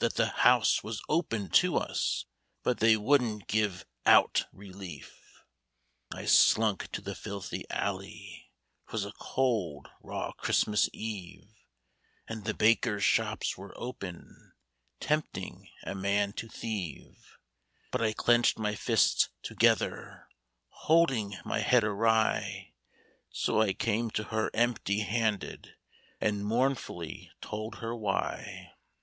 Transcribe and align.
That' 0.00 0.16
the 0.16 0.26
House 0.26 0.84
* 0.84 0.84
was 0.84 1.00
open 1.08 1.48
to 1.52 1.78
us, 1.78 2.26
But 2.62 2.80
they 2.80 2.98
wouldn't 2.98 3.46
give 3.46 3.86
* 3.96 4.04
out 4.20 4.44
relief/ 4.52 5.42
*' 5.80 5.84
I 6.12 6.26
slunk 6.26 6.92
to 6.92 7.00
the 7.00 7.14
filthy 7.14 7.64
alley 7.70 8.50
^ 8.86 8.90
'Twas 8.90 9.06
a 9.06 9.12
cold, 9.18 9.88
raw 10.02 10.32
Christmas 10.32 10.90
eve— 10.92 11.48
And 12.28 12.44
the 12.44 12.52
bakers' 12.52 13.04
shops 13.04 13.56
were 13.56 13.72
open, 13.74 14.52
Tempting 15.00 15.70
a 15.82 15.94
man 15.94 16.34
to 16.34 16.46
thieve; 16.46 17.38
But 17.90 18.02
I 18.02 18.12
clenched 18.12 18.58
my 18.58 18.74
fists 18.74 19.30
together, 19.42 20.28
Holding 20.84 21.38
my 21.42 21.60
head 21.60 21.84
awry, 21.84 22.74
So 23.30 23.62
I 23.62 23.72
come 23.72 24.10
to 24.10 24.24
her 24.24 24.50
empty 24.52 24.98
handed. 25.00 25.72
And 26.20 26.44
mournfully 26.44 27.30
told 27.40 27.76
her 27.76 27.96
why. 27.96 28.72